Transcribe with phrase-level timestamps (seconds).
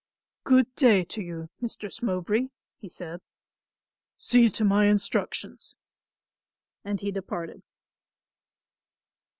[0.45, 2.47] "Good day to you, Mistress Mowbray,"
[2.79, 3.21] he said,
[4.17, 5.77] "see to my instructions,"
[6.83, 7.61] and he departed.